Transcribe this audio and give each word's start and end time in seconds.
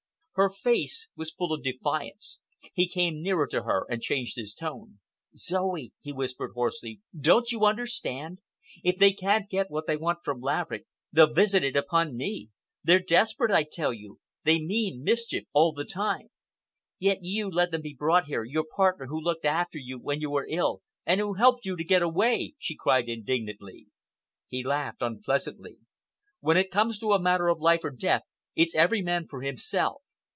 Her 0.35 0.49
face 0.49 1.07
was 1.15 1.31
full 1.31 1.53
of 1.53 1.61
defiance. 1.61 2.39
He 2.73 2.87
came 2.87 3.21
nearer 3.21 3.45
to 3.47 3.61
her 3.63 3.85
and 3.91 4.01
changed 4.01 4.37
his 4.37 4.55
tone. 4.55 4.99
"Zoe," 5.37 5.91
he 5.99 6.11
whispered 6.11 6.53
hoarsely, 6.55 7.01
"don't 7.15 7.51
you 7.51 7.63
understand? 7.65 8.39
If 8.83 8.97
they 8.97 9.11
can't 9.11 9.49
get 9.49 9.69
what 9.69 9.85
they 9.85 9.97
want 9.97 10.19
from 10.23 10.39
Laverick, 10.39 10.85
they'll 11.11 11.31
visit 11.33 11.63
it 11.63 11.75
upon 11.75 12.15
me. 12.15 12.49
They're 12.81 12.97
desperate, 13.01 13.51
I 13.51 13.63
tell 13.69 13.93
you. 13.93 14.19
They 14.43 14.57
mean 14.57 15.03
mischief 15.03 15.43
all 15.51 15.73
the 15.73 15.85
time." 15.85 16.29
"Yet 16.97 17.19
you 17.21 17.51
let 17.51 17.73
him 17.73 17.81
be 17.81 17.93
brought 17.93 18.25
here, 18.25 18.43
your 18.45 18.65
partner 18.73 19.07
who 19.07 19.19
looked 19.19 19.45
after 19.45 19.77
you 19.77 19.99
when 19.99 20.21
you 20.21 20.31
were 20.31 20.47
ill, 20.49 20.81
and 21.05 21.19
who 21.19 21.33
helped 21.35 21.65
you 21.67 21.75
to 21.75 21.83
get 21.83 22.01
away!" 22.01 22.55
she 22.57 22.75
cried 22.75 23.09
indignantly. 23.09 23.87
He 24.47 24.63
laughed 24.63 25.01
unpleasantly. 25.03 25.77
"When 26.39 26.57
it 26.57 26.71
comes 26.71 26.97
to 26.99 27.11
a 27.13 27.21
matter 27.21 27.47
of 27.47 27.59
life 27.59 27.83
or 27.83 27.91
death, 27.91 28.23
it's 28.55 28.73
every 28.73 29.03
man 29.03 29.27
for 29.27 29.43
himself. 29.43 30.01